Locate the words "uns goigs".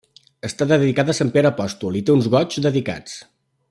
2.17-2.63